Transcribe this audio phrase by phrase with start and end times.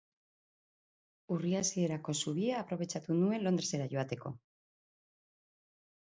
[1.33, 4.31] Urri hasierako zubia aprobetxatu nuen Londresera joateko.